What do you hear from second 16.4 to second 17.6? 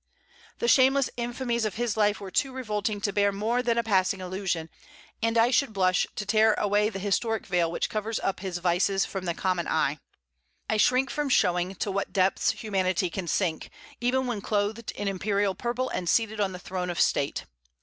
on the throne of state.